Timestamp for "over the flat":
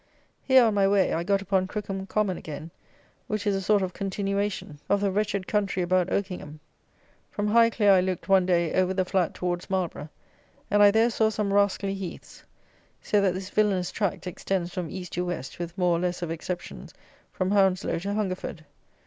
8.73-9.35